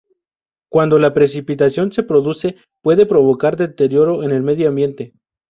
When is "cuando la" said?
0.71-1.13